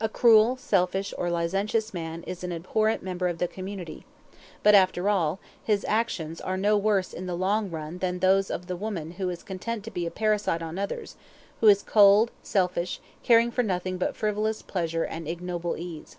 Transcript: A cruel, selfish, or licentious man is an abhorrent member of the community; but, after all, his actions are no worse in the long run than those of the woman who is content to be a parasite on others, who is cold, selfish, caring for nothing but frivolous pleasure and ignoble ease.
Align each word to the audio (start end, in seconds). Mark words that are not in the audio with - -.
A 0.00 0.08
cruel, 0.08 0.56
selfish, 0.56 1.14
or 1.16 1.30
licentious 1.30 1.94
man 1.94 2.24
is 2.24 2.42
an 2.42 2.50
abhorrent 2.52 3.00
member 3.00 3.28
of 3.28 3.38
the 3.38 3.46
community; 3.46 4.04
but, 4.64 4.74
after 4.74 5.08
all, 5.08 5.38
his 5.62 5.84
actions 5.86 6.40
are 6.40 6.56
no 6.56 6.76
worse 6.76 7.12
in 7.12 7.26
the 7.26 7.36
long 7.36 7.70
run 7.70 7.98
than 7.98 8.18
those 8.18 8.50
of 8.50 8.66
the 8.66 8.74
woman 8.74 9.12
who 9.12 9.28
is 9.28 9.44
content 9.44 9.84
to 9.84 9.92
be 9.92 10.04
a 10.04 10.10
parasite 10.10 10.62
on 10.62 10.80
others, 10.80 11.14
who 11.60 11.68
is 11.68 11.84
cold, 11.84 12.32
selfish, 12.42 12.98
caring 13.22 13.52
for 13.52 13.62
nothing 13.62 13.98
but 13.98 14.16
frivolous 14.16 14.62
pleasure 14.62 15.04
and 15.04 15.28
ignoble 15.28 15.76
ease. 15.76 16.16